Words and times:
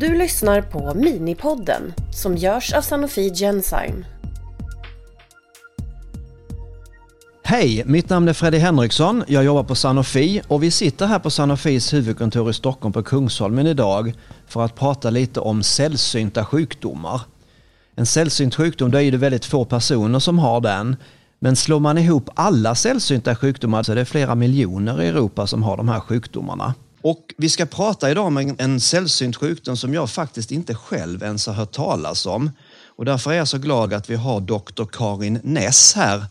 Du 0.00 0.18
lyssnar 0.18 0.62
på 0.62 0.94
Minipodden 0.94 1.94
som 2.12 2.36
görs 2.36 2.72
av 2.72 2.82
Sanofi 2.82 3.34
Genzyme. 3.34 4.04
Hej, 7.42 7.82
mitt 7.86 8.08
namn 8.08 8.28
är 8.28 8.32
Freddy 8.32 8.58
Henriksson. 8.58 9.24
Jag 9.26 9.44
jobbar 9.44 9.62
på 9.62 9.74
Sanofi 9.74 10.42
och 10.48 10.62
vi 10.62 10.70
sitter 10.70 11.06
här 11.06 11.18
på 11.18 11.30
Sanofis 11.30 11.94
huvudkontor 11.94 12.50
i 12.50 12.52
Stockholm 12.52 12.92
på 12.92 13.02
Kungsholmen 13.02 13.66
idag 13.66 14.12
för 14.46 14.64
att 14.64 14.74
prata 14.74 15.10
lite 15.10 15.40
om 15.40 15.62
sällsynta 15.62 16.44
sjukdomar. 16.44 17.20
En 17.94 18.06
sällsynt 18.06 18.54
sjukdom, 18.54 18.90
då 18.90 19.00
är 19.00 19.12
det 19.12 19.18
väldigt 19.18 19.44
få 19.44 19.64
personer 19.64 20.18
som 20.18 20.38
har 20.38 20.60
den. 20.60 20.96
Men 21.38 21.56
slår 21.56 21.80
man 21.80 21.98
ihop 21.98 22.30
alla 22.34 22.74
sällsynta 22.74 23.36
sjukdomar 23.36 23.82
så 23.82 23.92
är 23.92 23.96
det 23.96 24.04
flera 24.04 24.34
miljoner 24.34 25.02
i 25.02 25.08
Europa 25.08 25.46
som 25.46 25.62
har 25.62 25.76
de 25.76 25.88
här 25.88 26.00
sjukdomarna. 26.00 26.74
Och 27.02 27.34
vi 27.36 27.48
ska 27.48 27.66
prata 27.66 28.10
idag 28.10 28.26
om 28.26 28.36
en, 28.36 28.56
en 28.58 28.80
sällsynt 28.80 29.36
sjukdom 29.36 29.76
som 29.76 29.94
jag 29.94 30.10
faktiskt 30.10 30.50
inte 30.50 30.74
själv 30.74 31.22
ens 31.22 31.46
har 31.46 31.54
hört 31.54 31.72
talas 31.72 32.26
om. 32.26 32.50
Och 32.86 33.04
därför 33.04 33.32
är 33.32 33.36
jag 33.36 33.48
så 33.48 33.58
glad 33.58 33.92
att 33.92 34.10
vi 34.10 34.14
har 34.14 34.40
doktor 34.40 34.88
Karin 34.92 35.40
Ness 35.44 35.94
här 35.94 36.24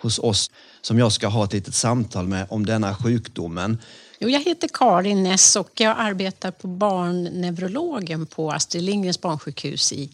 hos 0.00 0.18
oss 0.18 0.50
som 0.82 0.98
jag 0.98 1.12
ska 1.12 1.28
ha 1.28 1.44
ett 1.44 1.52
litet 1.52 1.74
samtal 1.74 2.28
med 2.28 2.46
om 2.50 2.66
denna 2.66 2.96
sjukdomen. 2.96 3.78
Jo, 4.18 4.28
jag 4.28 4.40
heter 4.40 4.68
Karin 4.72 5.22
Ness 5.22 5.56
och 5.56 5.70
jag 5.80 5.94
arbetar 5.98 6.50
på 6.50 6.68
barnneurologen 6.68 8.26
på 8.26 8.52
Astrid 8.52 8.82
Lindgrens 8.82 9.20
barnsjukhus 9.20 9.92
i 9.92 10.10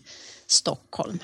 Stockholm. 0.46 1.18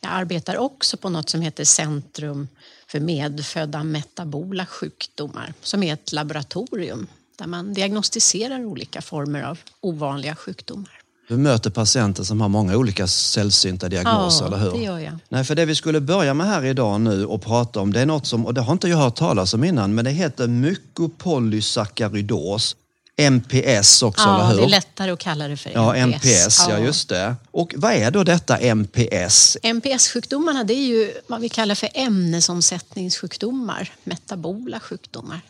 Jag 0.00 0.12
arbetar 0.12 0.56
också 0.56 0.96
på 0.96 1.08
något 1.08 1.28
som 1.28 1.40
heter 1.40 1.64
Centrum 1.64 2.48
för 2.86 3.00
medfödda 3.00 3.84
metabola 3.84 4.66
sjukdomar 4.66 5.54
som 5.62 5.82
är 5.82 5.92
ett 5.92 6.12
laboratorium 6.12 7.06
där 7.40 7.46
man 7.46 7.74
diagnostiserar 7.74 8.64
olika 8.64 9.02
former 9.02 9.42
av 9.42 9.58
ovanliga 9.80 10.34
sjukdomar. 10.34 10.90
Du 11.28 11.36
möter 11.36 11.70
patienter 11.70 12.24
som 12.24 12.40
har 12.40 12.48
många 12.48 12.76
olika 12.76 13.06
sällsynta 13.06 13.88
diagnoser, 13.88 14.44
ja, 14.44 14.46
eller 14.46 14.58
hur? 14.58 14.70
det 14.70 14.78
gör 14.84 14.98
jag. 14.98 15.18
Nej, 15.28 15.44
för 15.44 15.54
det 15.54 15.64
vi 15.64 15.74
skulle 15.74 16.00
börja 16.00 16.34
med 16.34 16.46
här 16.46 16.64
idag 16.64 17.00
nu 17.00 17.26
och 17.26 17.42
prata 17.42 17.80
om, 17.80 17.92
det 17.92 18.00
är 18.00 18.06
något 18.06 18.26
som, 18.26 18.46
och 18.46 18.54
det 18.54 18.60
har 18.60 18.72
inte 18.72 18.88
jag 18.88 18.96
hört 18.96 19.16
talas 19.16 19.54
om 19.54 19.64
innan, 19.64 19.94
men 19.94 20.04
det 20.04 20.10
heter 20.10 20.46
mykopolysaccharidos. 20.48 22.76
MPS 23.16 24.02
också, 24.02 24.28
Ja, 24.28 24.40
eller 24.40 24.50
hur? 24.50 24.56
det 24.56 24.62
är 24.64 24.68
lättare 24.68 25.10
att 25.10 25.18
kalla 25.18 25.48
det 25.48 25.56
för 25.56 25.70
Ja, 25.70 25.96
MPS. 25.96 26.24
MPS, 26.24 26.66
ja 26.68 26.78
just 26.78 27.08
det. 27.08 27.34
Och 27.50 27.74
vad 27.76 27.92
är 27.92 28.10
då 28.10 28.24
detta 28.24 28.58
MPS? 28.58 29.56
MPS-sjukdomarna 29.62 30.64
det 30.64 30.74
är 30.74 30.86
ju 30.86 31.12
vad 31.26 31.40
vi 31.40 31.48
kallar 31.48 31.74
för 31.74 31.88
ämnesomsättningssjukdomar, 31.94 33.92
metabola 34.04 34.80
sjukdomar. 34.80 35.40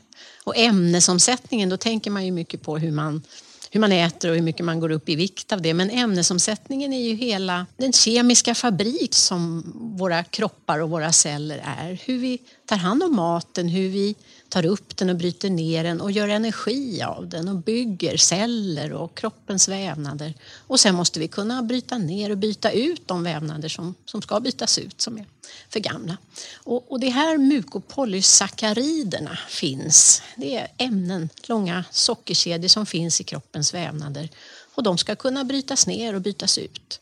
Och 0.44 0.56
ämnesomsättningen, 0.56 1.68
då 1.68 1.76
tänker 1.76 2.10
man 2.10 2.26
ju 2.26 2.32
mycket 2.32 2.62
på 2.62 2.78
hur 2.78 2.92
man, 2.92 3.22
hur 3.70 3.80
man 3.80 3.92
äter 3.92 4.28
och 4.28 4.34
hur 4.34 4.42
mycket 4.42 4.64
man 4.64 4.80
går 4.80 4.90
upp 4.90 5.08
i 5.08 5.14
vikt 5.14 5.52
av 5.52 5.62
det. 5.62 5.74
Men 5.74 5.90
ämnesomsättningen 5.90 6.92
är 6.92 7.08
ju 7.08 7.14
hela 7.14 7.66
den 7.76 7.92
kemiska 7.92 8.54
fabrik 8.54 9.14
som 9.14 9.62
våra 9.98 10.24
kroppar 10.24 10.78
och 10.78 10.90
våra 10.90 11.12
celler 11.12 11.62
är. 11.78 12.00
Hur 12.04 12.18
vi 12.18 12.38
tar 12.66 12.76
hand 12.76 13.02
om 13.02 13.16
maten, 13.16 13.68
hur 13.68 13.88
vi 13.88 14.14
tar 14.50 14.66
upp 14.66 14.96
den 14.96 15.10
och 15.10 15.16
bryter 15.16 15.50
ner 15.50 15.84
den 15.84 16.00
och 16.00 16.10
gör 16.10 16.28
energi 16.28 17.02
av 17.02 17.28
den 17.28 17.48
och 17.48 17.56
bygger 17.56 18.16
celler 18.16 18.92
och 18.92 19.14
kroppens 19.14 19.68
vävnader. 19.68 20.34
Och 20.66 20.80
sen 20.80 20.94
måste 20.94 21.20
vi 21.20 21.28
kunna 21.28 21.62
bryta 21.62 21.98
ner 21.98 22.30
och 22.30 22.38
byta 22.38 22.70
ut 22.70 23.08
de 23.08 23.22
vävnader 23.22 23.68
som, 23.68 23.94
som 24.04 24.22
ska 24.22 24.40
bytas 24.40 24.78
ut, 24.78 25.00
som 25.00 25.18
är 25.18 25.26
för 25.68 25.80
gamla. 25.80 26.16
Och, 26.54 26.92
och 26.92 27.00
det 27.00 27.08
här 27.08 27.38
mukopolysackariderna 27.38 29.38
finns. 29.48 30.22
Det 30.36 30.56
är 30.56 30.68
ämnen, 30.76 31.28
långa 31.42 31.84
sockerkedjor 31.90 32.68
som 32.68 32.86
finns 32.86 33.20
i 33.20 33.24
kroppens 33.24 33.74
vävnader. 33.74 34.28
Och 34.74 34.82
de 34.82 34.98
ska 34.98 35.16
kunna 35.16 35.44
brytas 35.44 35.86
ner 35.86 36.14
och 36.14 36.20
bytas 36.20 36.58
ut. 36.58 37.00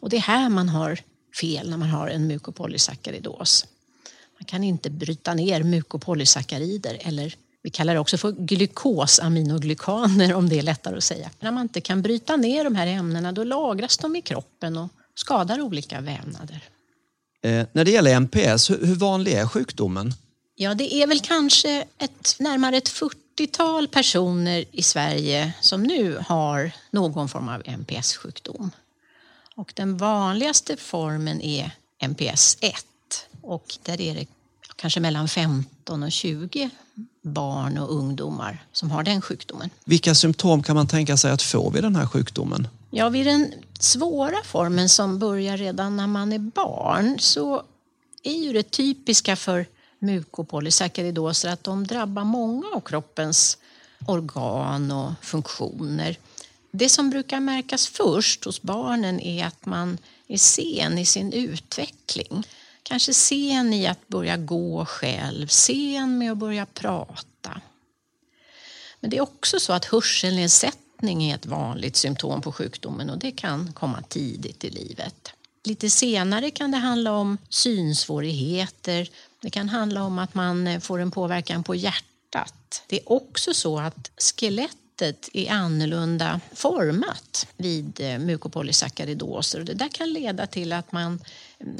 Och 0.00 0.10
det 0.10 0.16
är 0.16 0.20
här 0.20 0.48
man 0.48 0.68
har 0.68 1.00
fel 1.40 1.70
när 1.70 1.76
man 1.76 1.88
har 1.88 2.08
en 2.08 2.26
mukopolysaccharidos. 2.26 3.66
Man 4.40 4.46
kan 4.46 4.64
inte 4.64 4.90
bryta 4.90 5.34
ner 5.34 5.62
mukopolysackarider 5.62 6.98
eller 7.00 7.34
vi 7.62 7.70
kallar 7.70 7.94
det 7.94 8.00
också 8.00 8.18
för 8.18 8.32
glukosaminoglikaner 8.32 10.34
om 10.34 10.48
det 10.48 10.58
är 10.58 10.62
lättare 10.62 10.96
att 10.96 11.04
säga. 11.04 11.30
När 11.40 11.52
man 11.52 11.62
inte 11.62 11.80
kan 11.80 12.02
bryta 12.02 12.36
ner 12.36 12.64
de 12.64 12.74
här 12.74 12.86
ämnena 12.86 13.32
då 13.32 13.44
lagras 13.44 13.98
de 13.98 14.16
i 14.16 14.22
kroppen 14.22 14.78
och 14.78 14.88
skadar 15.14 15.60
olika 15.60 16.00
vävnader. 16.00 16.64
Eh, 17.42 17.66
när 17.72 17.84
det 17.84 17.90
gäller 17.90 18.14
MPS, 18.14 18.70
hur, 18.70 18.86
hur 18.86 18.94
vanlig 18.94 19.32
är 19.32 19.46
sjukdomen? 19.46 20.14
Ja, 20.54 20.74
det 20.74 20.94
är 20.94 21.06
väl 21.06 21.20
kanske 21.20 21.84
ett, 21.98 22.36
närmare 22.38 22.76
ett 22.76 22.88
40-tal 22.88 23.88
personer 23.88 24.64
i 24.72 24.82
Sverige 24.82 25.52
som 25.60 25.82
nu 25.82 26.24
har 26.26 26.72
någon 26.90 27.28
form 27.28 27.48
av 27.48 27.62
MPS-sjukdom. 27.64 28.70
Och 29.54 29.72
den 29.76 29.96
vanligaste 29.96 30.76
formen 30.76 31.40
är 31.40 31.70
MPS 31.98 32.58
1 32.60 32.74
och 33.42 33.78
där 33.82 34.00
är 34.00 34.14
det 34.14 34.26
kanske 34.76 35.00
mellan 35.00 35.28
15 35.28 36.02
och 36.02 36.12
20 36.12 36.70
barn 37.22 37.78
och 37.78 37.94
ungdomar 37.94 38.64
som 38.72 38.90
har 38.90 39.02
den 39.02 39.22
sjukdomen. 39.22 39.70
Vilka 39.84 40.14
symptom 40.14 40.62
kan 40.62 40.76
man 40.76 40.88
tänka 40.88 41.16
sig 41.16 41.30
att 41.30 41.42
få 41.42 41.70
vid 41.70 41.82
den 41.82 41.96
här 41.96 42.06
sjukdomen? 42.06 42.68
Ja, 42.90 43.08
vid 43.08 43.26
den 43.26 43.52
svåra 43.78 44.36
formen 44.44 44.88
som 44.88 45.18
börjar 45.18 45.56
redan 45.56 45.96
när 45.96 46.06
man 46.06 46.32
är 46.32 46.38
barn 46.38 47.18
så 47.18 47.62
är 48.22 48.44
ju 48.44 48.52
det 48.52 48.70
typiska 48.70 49.36
för 49.36 49.66
mukopolysaccharidoser 49.98 51.48
att 51.48 51.64
de 51.64 51.86
drabbar 51.86 52.24
många 52.24 52.66
av 52.74 52.80
kroppens 52.80 53.58
organ 54.06 54.90
och 54.90 55.12
funktioner. 55.22 56.16
Det 56.70 56.88
som 56.88 57.10
brukar 57.10 57.40
märkas 57.40 57.86
först 57.86 58.44
hos 58.44 58.62
barnen 58.62 59.20
är 59.20 59.46
att 59.46 59.66
man 59.66 59.98
är 60.28 60.38
sen 60.38 60.98
i 60.98 61.06
sin 61.06 61.32
utveckling. 61.32 62.46
Kanske 62.82 63.14
sen 63.14 63.72
i 63.72 63.86
att 63.86 64.08
börja 64.08 64.36
gå 64.36 64.84
själv, 64.84 65.46
sen 65.46 66.18
med 66.18 66.32
att 66.32 66.38
börja 66.38 66.66
prata. 66.66 67.60
Men 69.00 69.10
det 69.10 69.16
är 69.16 69.20
också 69.20 69.60
så 69.60 69.72
att 69.72 69.84
hörselnedsättning 69.84 71.30
är 71.30 71.34
ett 71.34 71.46
vanligt 71.46 71.96
symptom 71.96 72.42
på 72.42 72.52
sjukdomen 72.52 73.10
och 73.10 73.18
det 73.18 73.30
kan 73.30 73.72
komma 73.72 74.02
tidigt 74.08 74.64
i 74.64 74.70
livet. 74.70 75.32
Lite 75.64 75.90
senare 75.90 76.50
kan 76.50 76.70
det 76.70 76.76
handla 76.76 77.12
om 77.12 77.38
synsvårigheter. 77.48 79.08
Det 79.40 79.50
kan 79.50 79.68
handla 79.68 80.04
om 80.04 80.18
att 80.18 80.34
man 80.34 80.80
får 80.80 80.98
en 80.98 81.10
påverkan 81.10 81.64
på 81.64 81.74
hjärtat. 81.74 82.82
Det 82.86 83.00
är 83.00 83.12
också 83.12 83.54
så 83.54 83.78
att 83.78 84.10
skelett 84.36 84.76
skelettet 85.00 85.28
är 85.32 85.50
annorlunda 85.50 86.40
format 86.52 87.46
vid 87.56 88.00
mukopolysaccharidoser 88.20 89.58
och 89.58 89.64
det 89.64 89.74
där 89.74 89.88
kan 89.88 90.12
leda 90.12 90.46
till 90.46 90.72
att 90.72 90.92
man 90.92 91.20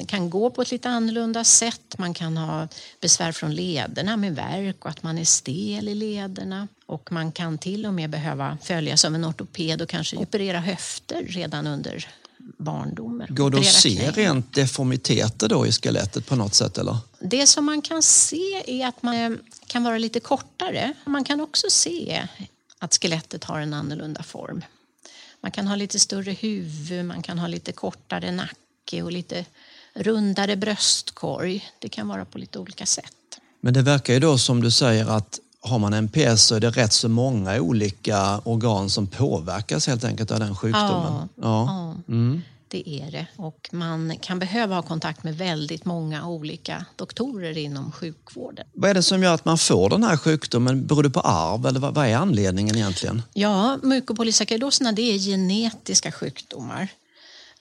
kan 0.07 0.31
gå 0.31 0.51
på 0.51 0.63
ett 0.63 0.71
lite 0.71 0.89
annorlunda 0.89 1.45
sätt. 1.45 1.99
Man 1.99 2.15
kan 2.15 2.37
ha 2.37 2.69
besvär 3.01 3.33
från 3.33 3.55
lederna 3.55 4.17
med 4.17 4.37
värk 4.37 4.85
och 4.85 4.91
att 4.91 5.03
man 5.03 5.19
är 5.19 5.25
stel 5.25 5.89
i 5.89 5.95
lederna. 5.95 6.69
Och 6.87 7.13
man 7.13 7.33
kan 7.33 7.59
till 7.59 7.87
och 7.87 7.95
med 7.95 8.11
behöva 8.11 8.59
följas 8.63 9.05
av 9.05 9.15
en 9.15 9.25
ortoped 9.25 9.83
och 9.83 9.89
kanske 9.89 10.17
operera 10.17 10.61
höfter 10.61 11.23
redan 11.29 11.67
under 11.67 12.07
barndomen. 12.59 13.27
Går 13.31 13.51
det 13.51 13.59
att 13.59 13.65
se 13.65 14.11
rent 14.11 14.55
deformiteter 14.55 15.49
då 15.49 15.67
i 15.67 15.73
skelettet 15.73 16.27
på 16.27 16.37
något 16.37 16.55
sätt 16.55 16.79
eller? 16.79 16.97
Det 17.21 17.47
som 17.47 17.65
man 17.65 17.83
kan 17.83 18.03
se 18.03 18.63
är 18.67 18.87
att 18.87 19.03
man 19.03 19.15
eh, 19.15 19.31
kan 19.67 19.85
vara 19.85 19.99
lite 19.99 20.21
kortare. 20.21 20.93
Man 21.05 21.25
kan 21.25 21.41
också 21.41 21.67
se 21.71 22.29
att 22.81 22.95
skelettet 22.95 23.45
har 23.45 23.61
en 23.61 23.75
annorlunda 23.75 24.23
form. 24.23 24.65
Man 25.41 25.51
kan 25.53 25.67
ha 25.67 25.77
lite 25.77 25.99
större 26.01 26.33
huvud, 26.33 27.05
man 27.05 27.23
kan 27.23 27.39
ha 27.39 27.47
lite 27.47 27.73
kortare 27.73 28.31
nacke 28.33 29.03
och 29.03 29.13
lite 29.13 29.45
rundare 29.95 30.57
bröstkorg. 30.57 31.65
Det 31.79 31.89
kan 31.89 32.09
vara 32.09 32.25
på 32.25 32.39
lite 32.39 32.59
olika 32.59 32.87
sätt. 32.87 33.13
Men 33.61 33.75
det 33.75 33.83
verkar 33.83 34.15
ju 34.15 34.21
då 34.21 34.39
som 34.39 34.63
du 34.63 34.71
säger 34.71 35.07
att 35.07 35.39
har 35.63 35.79
man 35.79 35.95
MPS 35.95 36.43
så 36.43 36.55
är 36.55 36.61
det 36.61 36.71
rätt 36.71 36.93
så 36.93 37.09
många 37.09 37.61
olika 37.61 38.39
organ 38.45 38.91
som 38.91 39.07
påverkas 39.07 39.87
helt 39.87 40.05
enkelt 40.05 40.31
av 40.31 40.41
den 40.41 40.57
sjukdomen. 40.57 41.29
Ja, 41.35 41.95
Mm. 42.09 42.43
Det 42.71 42.89
är 42.89 43.11
det. 43.11 43.27
Och 43.37 43.69
man 43.73 44.17
kan 44.19 44.39
behöva 44.39 44.75
ha 44.75 44.83
kontakt 44.83 45.25
med 45.25 45.39
väldigt 45.39 45.85
många 45.85 46.29
olika 46.29 46.85
doktorer 46.97 47.59
inom 47.59 47.93
sjukvården. 47.93 48.67
Vad 48.73 48.91
är 48.91 48.95
det 48.95 49.03
som 49.03 49.23
gör 49.23 49.35
att 49.35 49.45
man 49.45 49.59
får 49.59 49.91
den 49.91 50.05
här 50.05 50.17
sjukdomen? 50.17 50.87
Beror 50.87 51.03
det 51.03 51.11
på 51.11 51.21
arv 51.21 51.67
eller 51.67 51.81
vad, 51.81 51.99
är 51.99 52.17
anledningen 52.17 52.77
egentligen? 52.77 53.23
Ja, 53.33 53.79
mukopolysaccharidoserna 53.83 54.93
det 54.93 55.03
är 55.03 55.19
genetiska 55.19 56.13
sjukdomar. 56.13 56.89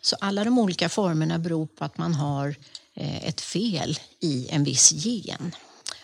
Så 0.02 0.16
alla 0.20 0.44
de 0.44 0.60
olika 0.60 0.90
formerna 0.90 1.40
beror 1.40 1.66
på 1.66 1.86
att 1.86 1.98
man 1.98 2.14
har 2.14 2.56
eh, 2.94 3.28
ett 3.28 3.42
fel 3.42 4.00
i 4.20 4.48
en 4.50 4.64
viss 4.64 4.92
gen. 4.92 5.56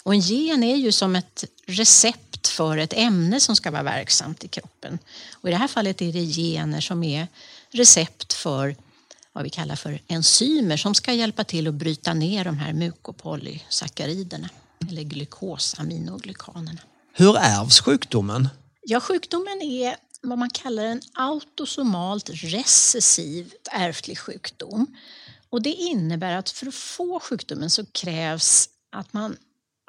Och 0.04 0.13
en 0.13 0.19
gen 0.19 0.63
är 0.63 0.75
ju 0.75 0.92
som 0.92 1.16
ett 1.16 1.44
recept 1.66 2.48
för 2.48 2.78
ett 2.78 2.94
ämne 2.94 3.40
som 3.40 3.56
ska 3.56 3.72
vara 3.72 3.84
verksamt 3.84 4.44
i 4.44 4.48
kroppen. 4.48 5.00
Och 5.34 5.50
I 5.50 5.51
det 5.51 5.58
här 5.58 5.68
fallet 5.68 6.01
är 6.01 6.13
det 6.13 6.25
gener 6.25 6.81
som 6.81 7.04
är 7.04 7.28
recept 7.72 8.34
för 8.34 8.75
vad 9.36 9.44
vi 9.44 9.50
kallar 9.50 9.76
för 9.76 10.00
enzymer 10.08 10.78
som 10.78 10.96
ska 10.96 11.14
hjälpa 11.14 11.44
till 11.44 11.68
att 11.68 11.74
bryta 11.74 12.14
ner 12.14 12.46
de 12.46 12.58
här 12.58 12.74
mukopolysackariderna 12.74 14.50
eller 14.90 15.04
glukosaminoglikanerna. 15.04 16.82
Hur 17.14 17.38
ärvs 17.38 17.80
sjukdomen? 17.82 18.50
Ja, 18.82 19.00
sjukdomen 19.00 19.62
är 19.62 19.96
vad 20.22 20.38
man 20.38 20.50
kallar 20.50 20.84
en 20.84 21.02
autosomalt 21.14 22.30
recessiv 22.34 23.54
ärftlig 23.72 24.20
sjukdom. 24.20 24.96
Och 25.50 25.62
det 25.62 25.74
innebär 25.74 26.36
att 26.36 26.50
för 26.50 26.68
att 26.68 26.76
få 26.76 27.20
sjukdomen 27.20 27.70
så 27.70 27.86
krävs 27.86 28.70
att 28.92 29.14
man 29.14 29.38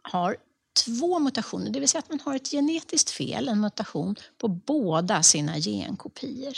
har 0.03 0.37
två 0.85 1.19
mutationer, 1.19 1.71
det 1.71 1.81
vill 1.81 1.89
säga 1.89 1.99
att 1.99 2.11
man 2.11 2.21
har 2.25 2.37
ett 2.37 2.51
genetiskt 2.51 3.11
fel, 3.11 3.49
en 3.49 3.61
mutation, 3.61 4.17
på 4.39 4.49
båda 4.49 5.23
sina 5.23 5.59
genkopior. 5.59 6.55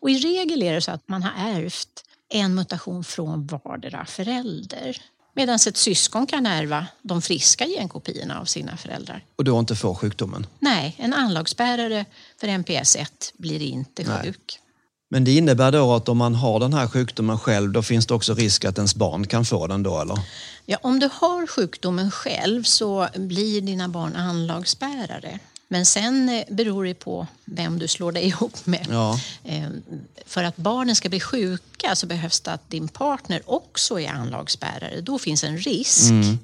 Och 0.00 0.10
I 0.10 0.18
regel 0.18 0.62
är 0.62 0.72
det 0.72 0.80
så 0.80 0.90
att 0.90 1.08
man 1.08 1.22
har 1.22 1.54
ärvt 1.54 2.04
en 2.28 2.54
mutation 2.54 3.04
från 3.04 3.46
vardera 3.46 4.06
förälder. 4.06 4.96
Medan 5.34 5.54
ett 5.54 5.76
syskon 5.76 6.26
kan 6.26 6.46
ärva 6.46 6.86
de 7.02 7.22
friska 7.22 7.66
genkopiorna 7.66 8.40
av 8.40 8.44
sina 8.44 8.76
föräldrar. 8.76 9.24
Och 9.36 9.44
då 9.44 9.58
inte 9.58 9.76
får 9.76 9.94
sjukdomen? 9.94 10.46
Nej, 10.58 10.94
en 10.98 11.12
anlagsbärare 11.12 12.04
för 12.40 12.48
NPS 12.48 12.96
1 12.96 13.32
blir 13.36 13.62
inte 13.62 14.04
sjuk. 14.04 14.58
Nej. 14.60 14.64
Men 15.10 15.24
det 15.24 15.36
innebär 15.36 15.72
då 15.72 15.94
att 15.94 16.08
om 16.08 16.18
man 16.18 16.34
har 16.34 16.60
den 16.60 16.72
här 16.72 16.88
sjukdomen 16.88 17.38
själv, 17.38 17.72
då 17.72 17.82
finns 17.82 18.06
det 18.06 18.14
också 18.14 18.34
risk 18.34 18.64
att 18.64 18.78
ens 18.78 18.94
barn 18.94 19.26
kan 19.26 19.44
få 19.44 19.66
den 19.66 19.82
då, 19.82 20.00
eller? 20.00 20.18
Ja, 20.66 20.78
om 20.82 20.98
du 20.98 21.08
har 21.12 21.46
sjukdomen 21.46 22.10
själv 22.10 22.62
så 22.62 23.08
blir 23.14 23.60
dina 23.60 23.88
barn 23.88 24.16
anlagsbärare. 24.16 25.38
Men 25.68 25.86
sen 25.86 26.28
eh, 26.28 26.44
beror 26.50 26.84
det 26.84 26.94
på 26.94 27.26
vem 27.44 27.78
du 27.78 27.88
slår 27.88 28.12
dig 28.12 28.24
ihop 28.26 28.66
med. 28.66 28.86
Ja. 28.90 29.20
Ehm, 29.44 29.82
för 30.26 30.44
att 30.44 30.56
barnen 30.56 30.96
ska 30.96 31.08
bli 31.08 31.20
sjuka 31.20 31.96
så 31.96 32.06
behövs 32.06 32.40
det 32.40 32.52
att 32.52 32.70
din 32.70 32.88
partner 32.88 33.42
också 33.46 34.00
är 34.00 34.08
anlagsbärare. 34.08 35.00
Då 35.00 35.18
finns 35.18 35.44
en 35.44 35.58
risk 35.58 36.10
mm. 36.10 36.38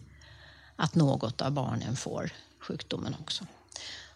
att 0.76 0.94
något 0.94 1.41
av 1.41 1.50
barnen 1.50 1.97
får 1.97 2.31
sjukdomen 2.61 3.17
också. 3.21 3.44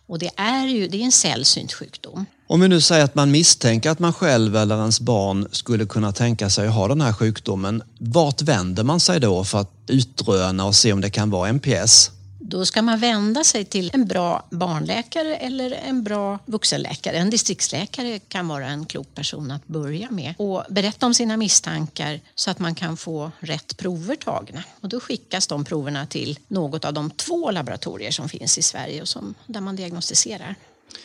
Och 0.07 0.19
det 0.19 0.31
är 0.37 0.67
ju 0.67 0.89
det 0.89 1.01
är 1.01 1.05
en 1.05 1.13
sällsynt 1.13 1.73
sjukdom. 1.73 2.27
Om 2.47 2.61
vi 2.61 2.69
nu 2.69 2.81
säger 2.81 3.05
att 3.05 3.15
man 3.15 3.31
misstänker 3.31 3.91
att 3.91 3.99
man 3.99 4.13
själv 4.13 4.57
eller 4.57 4.79
ens 4.79 5.01
barn 5.01 5.49
skulle 5.53 5.87
kunna 5.87 6.13
tänka 6.13 6.51
sig 6.51 6.69
att 6.69 6.75
ha 6.75 6.89
den 6.89 7.01
här 7.01 7.13
sjukdomen. 7.13 7.83
Vart 7.99 8.43
vänder 8.43 8.85
man 8.85 9.01
sig 9.01 9.21
då 9.21 9.45
för 9.45 9.59
att 9.61 9.73
utröna 9.87 10.65
och 10.65 10.75
se 10.75 10.93
om 10.93 11.01
det 11.01 11.11
kan 11.11 11.31
vara 11.31 11.49
NPS? 11.49 12.11
Då 12.51 12.67
ska 12.67 12.83
man 12.83 12.99
vända 12.99 13.45
sig 13.45 13.65
till 13.65 13.91
en 13.95 14.07
bra 14.07 14.47
barnläkare 14.51 15.37
eller 15.37 15.71
en 15.71 16.03
bra 16.03 16.39
vuxenläkare. 16.47 17.17
En 17.17 17.31
distriktsläkare 17.31 18.19
kan 18.19 18.49
vara 18.49 18.67
en 18.67 18.87
klok 18.87 19.15
person 19.15 19.51
att 19.51 19.67
börja 19.67 20.11
med 20.11 20.35
och 20.39 20.65
berätta 20.71 21.07
om 21.07 21.15
sina 21.15 21.37
misstankar 21.37 22.21
så 22.35 22.51
att 22.51 22.59
man 22.59 22.75
kan 22.75 22.97
få 22.97 23.31
rätt 23.41 23.77
prover 23.77 24.17
tagna. 24.17 24.65
Och 24.81 24.89
då 24.89 25.01
skickas 25.01 25.47
de 25.47 25.65
proverna 25.65 26.07
till 26.07 26.39
något 26.49 26.85
av 26.85 26.93
de 26.93 27.11
två 27.11 27.51
laboratorier 27.51 28.11
som 28.11 28.29
finns 28.29 28.59
i 28.59 28.63
Sverige 28.63 29.03
och 29.03 29.09
som, 29.09 29.35
där 29.47 29.61
man 29.61 29.77
diagnostiserar 29.77 30.55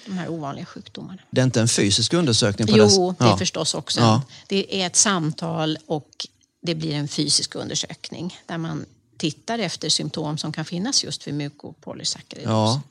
de 0.06 0.18
här 0.18 0.30
ovanliga 0.30 0.66
sjukdomarna. 0.66 1.22
Det 1.30 1.42
är 1.42 1.46
inte 1.46 1.62
en 1.62 1.68
fysisk 1.68 2.14
undersökning? 2.14 2.68
På 2.68 2.78
jo, 2.78 3.16
det 3.20 3.26
är 3.26 3.30
ja. 3.30 3.38
förstås 3.38 3.74
också. 3.74 4.00
Ja. 4.00 4.22
Det 4.48 4.82
är 4.82 4.88
ett 4.88 4.96
samtal 4.96 5.78
och 5.86 6.28
det 6.62 6.76
blir 6.76 6.94
en 6.94 7.08
fysisk 7.08 7.56
undersökning 7.56 8.38
där 8.46 8.58
man 8.58 8.86
tittar 9.18 9.60
efter 9.60 9.90
symptom 9.90 10.38
som 10.38 10.52
kan 10.52 10.66
finnas 10.66 11.04
just 11.04 11.28
vid 11.28 11.34
mukopolysackaridos. 11.34 12.50
Ja. 12.50 12.82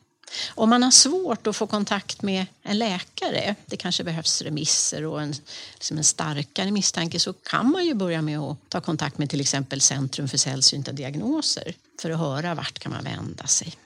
Om 0.54 0.70
man 0.70 0.82
har 0.82 0.90
svårt 0.90 1.46
att 1.46 1.56
få 1.56 1.66
kontakt 1.66 2.22
med 2.22 2.46
en 2.62 2.78
läkare, 2.78 3.54
det 3.66 3.76
kanske 3.76 4.04
behövs 4.04 4.42
remisser 4.42 5.04
och 5.04 5.22
en, 5.22 5.34
liksom 5.74 5.98
en 5.98 6.04
starkare 6.04 6.70
misstanke, 6.70 7.20
så 7.20 7.32
kan 7.32 7.70
man 7.70 7.86
ju 7.86 7.94
börja 7.94 8.22
med 8.22 8.38
att 8.38 8.56
ta 8.68 8.80
kontakt 8.80 9.18
med 9.18 9.30
till 9.30 9.40
exempel 9.40 9.80
Centrum 9.80 10.28
för 10.28 10.38
sällsynta 10.38 10.92
diagnoser 10.92 11.74
för 12.00 12.10
att 12.10 12.18
höra 12.18 12.54
vart 12.54 12.78
kan 12.78 12.92
man 12.92 13.04
vända 13.04 13.46
sig. 13.46 13.76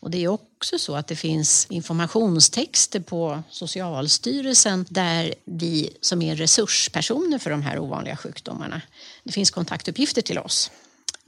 Och 0.00 0.10
det 0.10 0.24
är 0.24 0.28
också 0.28 0.78
så 0.78 0.96
att 0.96 1.06
det 1.06 1.16
finns 1.16 1.66
informationstexter 1.70 3.00
på 3.00 3.42
Socialstyrelsen 3.50 4.86
där 4.88 5.34
vi 5.44 5.90
som 6.00 6.22
är 6.22 6.36
resurspersoner 6.36 7.38
för 7.38 7.50
de 7.50 7.62
här 7.62 7.78
ovanliga 7.78 8.16
sjukdomarna, 8.16 8.82
det 9.24 9.32
finns 9.32 9.50
kontaktuppgifter 9.50 10.22
till 10.22 10.38
oss 10.38 10.70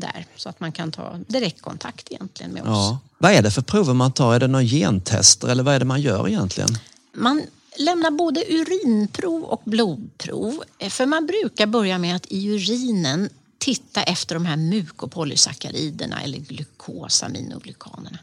där 0.00 0.26
så 0.36 0.48
att 0.48 0.60
man 0.60 0.72
kan 0.72 0.92
ta 0.92 1.18
direktkontakt 1.26 2.10
egentligen 2.10 2.52
med 2.52 2.62
oss. 2.62 2.68
Ja. 2.68 2.98
Vad 3.18 3.32
är 3.32 3.42
det 3.42 3.50
för 3.50 3.62
prover 3.62 3.94
man 3.94 4.12
tar? 4.12 4.34
Är 4.34 4.40
det 4.40 4.46
några 4.46 4.64
gentester 4.64 5.48
eller 5.48 5.62
vad 5.62 5.74
är 5.74 5.78
det 5.78 5.84
man 5.84 6.00
gör 6.00 6.28
egentligen? 6.28 6.70
Man 7.12 7.42
lämnar 7.76 8.10
både 8.10 8.44
urinprov 8.48 9.44
och 9.44 9.62
blodprov. 9.64 10.62
För 10.88 11.06
man 11.06 11.26
brukar 11.26 11.66
börja 11.66 11.98
med 11.98 12.16
att 12.16 12.26
i 12.28 12.48
urinen 12.48 13.28
titta 13.58 14.02
efter 14.02 14.34
de 14.34 14.46
här 14.46 14.56
mukopolysackariderna 14.56 16.22
eller 16.22 16.38
glukosaminoglykanerna. 16.38 18.18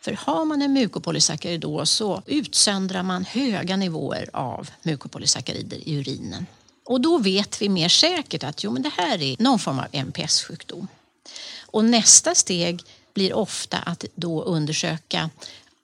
För 0.00 0.12
har 0.12 0.44
man 0.44 0.62
en 0.62 0.72
mukopolysackaridos 0.72 1.90
så 1.90 2.22
utsöndrar 2.26 3.02
man 3.02 3.24
höga 3.24 3.76
nivåer 3.76 4.30
av 4.32 4.70
mukopolysackarider 4.82 5.88
i 5.88 5.94
urinen. 5.94 6.46
Och 6.84 7.00
då 7.00 7.18
vet 7.18 7.62
vi 7.62 7.68
mer 7.68 7.88
säkert 7.88 8.44
att 8.44 8.64
jo, 8.64 8.70
men 8.70 8.82
det 8.82 8.92
här 8.96 9.22
är 9.22 9.36
någon 9.38 9.58
form 9.58 9.78
av 9.78 9.86
MPS-sjukdom. 9.92 10.88
Och 11.74 11.84
nästa 11.84 12.34
steg 12.34 12.82
blir 13.14 13.32
ofta 13.32 13.78
att 13.78 14.04
då 14.14 14.42
undersöka 14.42 15.30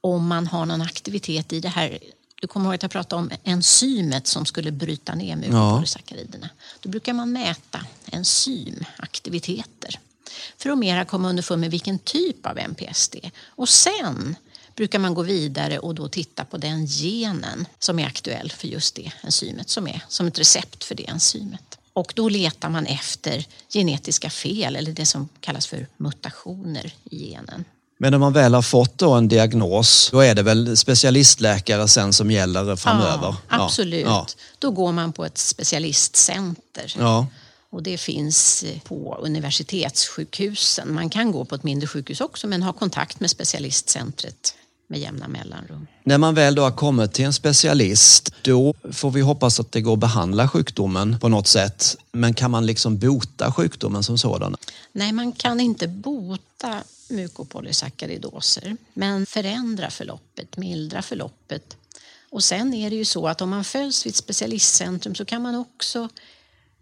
om 0.00 0.26
man 0.26 0.46
har 0.46 0.66
någon 0.66 0.82
aktivitet 0.82 1.52
i 1.52 1.60
det 1.60 1.68
här 1.68 1.98
du 2.40 2.46
kommer 2.46 2.66
ihåg 2.66 2.74
att 2.74 2.82
jag 2.82 2.90
pratade 2.90 3.22
om 3.22 3.30
enzymet 3.44 4.26
som 4.26 4.46
skulle 4.46 4.70
bryta 4.70 5.14
ner 5.14 5.36
mukopolysackariderna. 5.36 6.48
Ja. 6.52 6.64
Då 6.80 6.88
brukar 6.88 7.12
man 7.12 7.32
mäta 7.32 7.86
enzymaktiviteter 8.06 9.98
för 10.56 10.70
att 10.70 10.78
mera 10.78 11.04
komma 11.04 11.28
underfund 11.28 11.60
med 11.60 11.70
vilken 11.70 11.98
typ 11.98 12.46
av 12.46 12.58
MPS 12.58 13.08
det 13.08 13.24
är. 13.24 13.30
Och 13.38 13.68
sen 13.68 14.36
brukar 14.74 14.98
man 14.98 15.14
gå 15.14 15.22
vidare 15.22 15.78
och 15.78 15.94
då 15.94 16.08
titta 16.08 16.44
på 16.44 16.58
den 16.58 16.86
genen 16.86 17.66
som 17.78 17.98
är 17.98 18.06
aktuell 18.06 18.50
för 18.50 18.68
just 18.68 18.94
det 18.94 19.12
enzymet 19.22 19.68
som 19.68 19.88
är 19.88 20.04
som 20.08 20.26
ett 20.26 20.38
recept 20.38 20.84
för 20.84 20.94
det 20.94 21.08
enzymet. 21.08 21.79
Och 21.92 22.12
då 22.16 22.28
letar 22.28 22.68
man 22.68 22.86
efter 22.86 23.46
genetiska 23.68 24.30
fel 24.30 24.76
eller 24.76 24.92
det 24.92 25.06
som 25.06 25.28
kallas 25.40 25.66
för 25.66 25.86
mutationer 25.96 26.92
i 27.04 27.16
genen. 27.16 27.64
Men 27.98 28.10
när 28.10 28.18
man 28.18 28.32
väl 28.32 28.54
har 28.54 28.62
fått 28.62 29.02
en 29.02 29.28
diagnos, 29.28 30.08
då 30.12 30.20
är 30.20 30.34
det 30.34 30.42
väl 30.42 30.76
specialistläkare 30.76 31.88
sen 31.88 32.12
som 32.12 32.30
gäller 32.30 32.76
framöver? 32.76 33.34
Ja, 33.48 33.64
absolut. 33.64 34.06
Ja. 34.06 34.26
Då 34.58 34.70
går 34.70 34.92
man 34.92 35.12
på 35.12 35.24
ett 35.24 35.38
specialistcenter. 35.38 36.94
Ja. 36.98 37.26
Och 37.70 37.82
det 37.82 37.98
finns 37.98 38.64
på 38.84 39.18
universitetssjukhusen. 39.20 40.94
Man 40.94 41.10
kan 41.10 41.32
gå 41.32 41.44
på 41.44 41.54
ett 41.54 41.62
mindre 41.62 41.86
sjukhus 41.86 42.20
också 42.20 42.46
men 42.46 42.62
ha 42.62 42.72
kontakt 42.72 43.20
med 43.20 43.30
specialistcentret 43.30 44.54
med 44.90 45.00
jämna 45.00 45.28
mellanrum. 45.28 45.86
När 46.04 46.18
man 46.18 46.34
väl 46.34 46.54
då 46.54 46.62
har 46.62 46.70
kommit 46.70 47.12
till 47.12 47.24
en 47.24 47.32
specialist, 47.32 48.34
då 48.42 48.74
får 48.92 49.10
vi 49.10 49.20
hoppas 49.20 49.60
att 49.60 49.72
det 49.72 49.80
går 49.80 49.92
att 49.92 49.98
behandla 49.98 50.48
sjukdomen 50.48 51.18
på 51.20 51.28
något 51.28 51.46
sätt. 51.46 51.96
Men 52.12 52.34
kan 52.34 52.50
man 52.50 52.66
liksom 52.66 52.98
bota 52.98 53.52
sjukdomen 53.52 54.02
som 54.02 54.18
sådan? 54.18 54.56
Nej, 54.92 55.12
man 55.12 55.32
kan 55.32 55.60
inte 55.60 55.88
bota 55.88 56.82
mukopolysackaridoser, 57.08 58.76
men 58.94 59.26
förändra 59.26 59.90
förloppet, 59.90 60.56
mildra 60.56 61.02
förloppet. 61.02 61.76
Och 62.30 62.44
sen 62.44 62.74
är 62.74 62.90
det 62.90 62.96
ju 62.96 63.04
så 63.04 63.28
att 63.28 63.40
om 63.40 63.50
man 63.50 63.64
följs 63.64 64.06
vid 64.06 64.10
ett 64.10 64.16
specialistcentrum 64.16 65.14
så 65.14 65.24
kan 65.24 65.42
man 65.42 65.54
också 65.54 66.08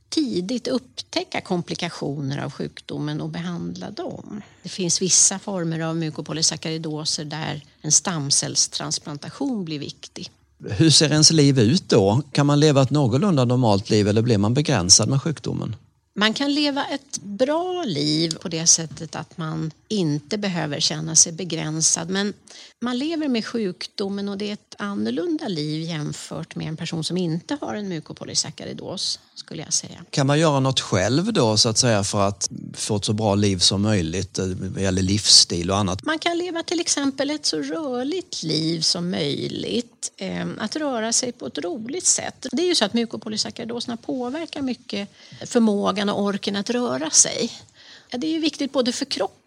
tidigt 0.09 0.69
upptäcka 0.69 1.41
komplikationer 1.41 2.45
av 2.45 2.51
sjukdomen 2.51 3.21
och 3.21 3.29
behandla 3.29 3.91
dem. 3.91 4.43
Det 4.63 4.69
finns 4.69 5.03
vissa 5.03 5.39
former 5.39 5.81
av 5.81 5.97
mukopolysackaridoser 5.97 7.25
där 7.25 7.63
en 7.81 7.93
stamcellstransplantation 7.93 9.65
blir 9.65 9.79
viktig. 9.79 10.31
Hur 10.71 10.91
ser 10.91 11.13
ens 11.13 11.31
liv 11.31 11.59
ut 11.59 11.89
då? 11.89 12.23
Kan 12.33 12.47
man 12.47 12.61
leva 12.61 12.83
ett 12.83 12.91
någorlunda 12.91 13.45
normalt 13.45 13.91
liv 13.91 14.09
eller 14.09 14.23
blir 14.23 14.39
man 14.39 14.55
begränsad 14.55 15.09
med 15.09 15.23
sjukdomen? 15.23 15.77
Man 16.15 16.35
kan 16.35 16.55
leva 16.55 16.85
ett 16.85 17.19
bra 17.23 17.85
liv 17.87 18.37
på 18.43 18.49
det 18.49 18.67
sättet 18.67 19.17
att 19.17 19.39
man 19.39 19.71
inte 19.89 20.39
behöver 20.39 20.81
känna 20.81 21.15
sig 21.15 21.33
begränsad. 21.33 22.11
Men 22.11 22.35
man 22.81 22.99
lever 22.99 23.29
med 23.29 23.47
sjukdomen 23.47 24.29
och 24.29 24.39
det 24.39 24.49
är 24.49 24.53
ett 24.53 24.75
annorlunda 24.79 25.49
liv 25.49 25.83
jämfört 25.83 26.57
med 26.57 26.69
en 26.69 26.77
person 26.77 27.05
som 27.05 27.17
inte 27.17 27.59
har 27.61 27.75
en 27.75 27.89
mukopolysaccharidos 27.89 29.21
skulle 29.35 29.63
jag 29.63 29.73
säga. 29.73 30.05
Kan 30.11 30.27
man 30.27 30.39
göra 30.39 30.61
något 30.61 30.81
själv 30.81 31.33
då 31.33 31.57
så 31.57 31.69
att 31.69 31.79
säga 31.79 32.05
för 32.05 32.29
att 32.29 32.51
få 32.75 32.97
ett 32.97 33.05
så 33.05 33.13
bra 33.13 33.35
liv 33.35 33.59
som 33.59 33.83
möjligt 33.83 34.39
vad 34.39 34.83
gäller 34.83 35.03
livsstil 35.03 35.71
och 35.71 35.77
annat? 35.77 36.05
Man 36.05 36.19
kan 36.19 36.39
leva 36.39 36.63
till 36.63 36.81
exempel 36.81 37.31
ett 37.31 37.47
så 37.47 37.63
rörligt 37.63 38.43
liv 38.43 38.81
som 38.81 39.11
möjligt. 39.11 40.13
Ehm, 40.17 40.59
att 40.59 40.77
röra 40.77 41.13
sig 41.13 41.33
på 41.33 41.47
ett 41.47 41.59
roligt 41.59 42.07
sätt. 42.07 42.47
Det 42.53 42.63
är 42.63 42.67
ju 42.67 42.75
så 42.75 42.85
att 42.85 42.95
mukopolysaccharidoserna 42.95 43.97
påverkar 43.97 44.63
mycket 44.63 45.09
förmågan 45.47 46.09
och 46.09 46.23
orken 46.23 46.57
att 46.57 46.71
röra 46.71 47.11
sig. 47.11 47.53
Ja, 48.11 48.19
det 48.19 48.27
är 48.27 48.31
ju 48.31 48.41
viktigt 48.41 48.73
både 48.73 48.93
för 48.93 49.05
kroppen 49.05 49.38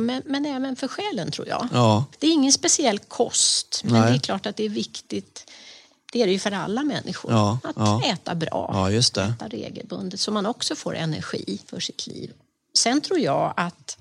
men, 0.00 0.22
men 0.26 0.46
även 0.46 0.76
för 0.76 0.88
själen 0.88 1.30
tror 1.30 1.48
jag. 1.48 1.68
Ja. 1.72 2.04
Det 2.18 2.26
är 2.26 2.32
ingen 2.32 2.52
speciell 2.52 2.98
kost 2.98 3.80
men 3.84 3.92
Nej. 3.92 4.10
det 4.10 4.16
är 4.16 4.20
klart 4.20 4.46
att 4.46 4.56
det 4.56 4.64
är 4.64 4.68
viktigt 4.68 5.46
det 6.12 6.22
är 6.22 6.26
det 6.26 6.32
ju 6.32 6.38
för 6.38 6.52
alla 6.52 6.82
människor. 6.82 7.32
Ja, 7.32 7.58
att 7.64 7.76
ja. 7.76 8.02
äta 8.04 8.34
bra, 8.34 8.70
ja, 8.72 8.90
just 8.90 9.14
det. 9.14 9.22
äta 9.22 9.48
regelbundet 9.48 10.20
så 10.20 10.32
man 10.32 10.46
också 10.46 10.74
får 10.74 10.96
energi 10.96 11.60
för 11.66 11.80
sitt 11.80 12.06
liv. 12.06 12.32
Sen 12.74 13.00
tror 13.00 13.18
jag 13.18 13.54
att, 13.56 13.98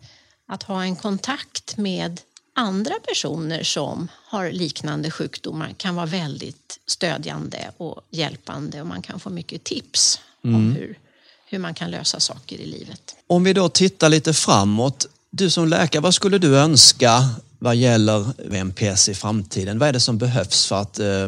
att 0.47 0.63
ha 0.63 0.83
en 0.83 0.95
kontakt 0.95 1.77
med 1.77 2.21
andra 2.55 2.93
personer 3.07 3.63
som 3.63 4.07
har 4.25 4.51
liknande 4.51 5.11
sjukdomar 5.11 5.73
kan 5.77 5.95
vara 5.95 6.05
väldigt 6.05 6.79
stödjande 6.85 7.71
och 7.77 8.01
hjälpande 8.09 8.81
och 8.81 8.87
man 8.87 9.01
kan 9.01 9.19
få 9.19 9.29
mycket 9.29 9.63
tips 9.63 10.19
mm. 10.43 10.55
om 10.55 10.71
hur, 10.71 10.99
hur 11.45 11.59
man 11.59 11.73
kan 11.73 11.91
lösa 11.91 12.19
saker 12.19 12.55
i 12.55 12.65
livet. 12.65 13.15
Om 13.27 13.43
vi 13.43 13.53
då 13.53 13.69
tittar 13.69 14.09
lite 14.09 14.33
framåt. 14.33 15.07
Du 15.33 15.49
som 15.49 15.67
läkare, 15.67 16.01
vad 16.01 16.13
skulle 16.13 16.37
du 16.37 16.57
önska 16.57 17.29
vad 17.59 17.75
gäller 17.75 18.53
MPS 18.53 19.09
i 19.09 19.15
framtiden? 19.15 19.79
Vad 19.79 19.89
är 19.89 19.93
det 19.93 19.99
som 19.99 20.17
behövs 20.17 20.67
för 20.67 20.81
att 20.81 20.99
eh, 20.99 21.27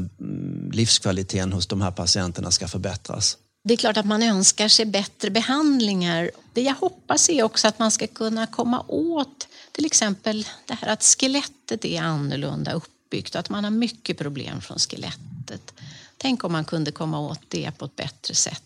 livskvaliteten 0.72 1.53
hos 1.53 1.67
de 1.67 1.81
här 1.81 1.91
patienterna 1.91 2.51
ska 2.51 2.67
förbättras? 2.67 3.38
Det 3.63 3.74
är 3.74 3.77
klart 3.77 3.98
att 3.98 4.05
man 4.05 4.24
önskar 4.24 4.67
sig 4.67 4.86
bättre 4.86 5.29
behandlingar. 5.29 6.31
Det 6.53 6.62
jag 6.62 6.74
hoppas 6.74 7.29
är 7.29 7.43
också 7.43 7.67
att 7.67 7.79
man 7.79 7.91
ska 7.91 8.07
kunna 8.07 8.48
komma 8.48 8.86
åt 8.88 9.48
till 9.72 9.86
exempel 9.86 10.48
det 10.65 10.74
här 10.74 10.88
att 10.88 11.03
skelettet 11.03 11.86
är 11.86 12.01
annorlunda 12.01 12.74
uppbyggt 12.74 13.36
och 13.36 13.39
att 13.39 13.50
man 13.50 13.63
har 13.63 13.72
mycket 13.72 14.17
problem 14.17 14.62
från 14.62 14.79
skelettet. 14.79 15.74
Tänk 16.17 16.43
om 16.43 16.51
man 16.51 16.65
kunde 16.65 16.91
komma 16.91 17.19
åt 17.19 17.41
det 17.48 17.72
på 17.77 17.86
ett 17.86 17.95
bättre 17.95 18.36
sätt. 18.36 18.63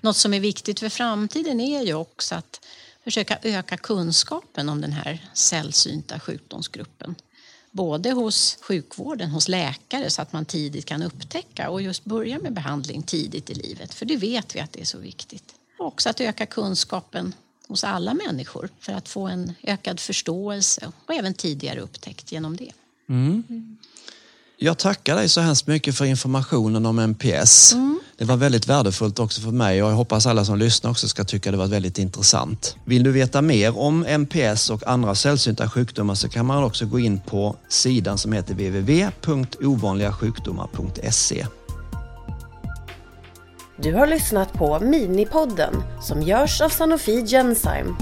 Något 0.00 0.16
som 0.16 0.34
är 0.34 0.40
viktigt 0.40 0.80
för 0.80 0.88
framtiden 0.88 1.60
är 1.60 1.82
ju 1.82 1.94
också 1.94 2.34
att 2.34 2.60
försöka 3.08 3.38
öka 3.42 3.76
kunskapen 3.76 4.68
om 4.68 4.80
den 4.80 4.92
här 4.92 5.28
sällsynta 5.34 6.20
sjukdomsgruppen. 6.20 7.14
Både 7.70 8.10
hos 8.10 8.58
sjukvården, 8.60 9.30
hos 9.30 9.48
läkare 9.48 10.10
så 10.10 10.22
att 10.22 10.32
man 10.32 10.44
tidigt 10.44 10.84
kan 10.84 11.02
upptäcka 11.02 11.70
och 11.70 11.82
just 11.82 12.04
börja 12.04 12.38
med 12.38 12.52
behandling 12.52 13.02
tidigt 13.02 13.50
i 13.50 13.54
livet. 13.54 13.94
För 13.94 14.06
det 14.06 14.16
vet 14.16 14.56
vi 14.56 14.60
att 14.60 14.72
det 14.72 14.80
är 14.80 14.84
så 14.84 14.98
viktigt. 14.98 15.44
Och 15.78 15.86
också 15.86 16.08
att 16.08 16.20
öka 16.20 16.46
kunskapen 16.46 17.34
hos 17.68 17.84
alla 17.84 18.14
människor 18.14 18.68
för 18.80 18.92
att 18.92 19.08
få 19.08 19.26
en 19.26 19.54
ökad 19.62 20.00
förståelse 20.00 20.92
och 21.06 21.14
även 21.14 21.34
tidigare 21.34 21.80
upptäckt 21.80 22.32
genom 22.32 22.56
det. 22.56 22.72
Mm. 23.08 23.76
Jag 24.56 24.78
tackar 24.78 25.16
dig 25.16 25.28
så 25.28 25.40
hemskt 25.40 25.66
mycket 25.66 25.96
för 25.96 26.04
informationen 26.04 26.86
om 26.86 26.98
MPS. 26.98 27.72
Mm. 27.72 27.97
Det 28.18 28.24
var 28.24 28.36
väldigt 28.36 28.68
värdefullt 28.68 29.18
också 29.18 29.40
för 29.40 29.50
mig 29.50 29.82
och 29.82 29.90
jag 29.90 29.96
hoppas 29.96 30.26
alla 30.26 30.44
som 30.44 30.58
lyssnar 30.58 30.90
också 30.90 31.08
ska 31.08 31.24
tycka 31.24 31.50
det 31.50 31.56
var 31.56 31.66
väldigt 31.66 31.98
intressant. 31.98 32.76
Vill 32.84 33.02
du 33.02 33.12
veta 33.12 33.42
mer 33.42 33.78
om 33.78 34.06
MPS 34.06 34.70
och 34.70 34.86
andra 34.86 35.14
sällsynta 35.14 35.70
sjukdomar 35.70 36.14
så 36.14 36.28
kan 36.28 36.46
man 36.46 36.64
också 36.64 36.86
gå 36.86 36.98
in 36.98 37.20
på 37.20 37.56
sidan 37.68 38.18
som 38.18 38.32
heter 38.32 38.54
www.ovanligasjukdomar.se. 38.54 41.46
Du 43.76 43.94
har 43.94 44.06
lyssnat 44.06 44.52
på 44.52 44.80
Minipodden 44.80 45.82
som 46.02 46.22
görs 46.22 46.60
av 46.60 46.68
Sanofi 46.68 47.26
Genzyme 47.26 47.94